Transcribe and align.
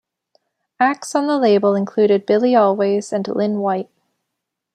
Acts 0.79 1.13
on 1.13 1.27
the 1.27 1.37
label 1.37 1.75
included 1.75 2.25
Billy 2.25 2.55
Always 2.55 3.13
and 3.13 3.27
Lynn 3.27 3.59
White. 3.59 3.91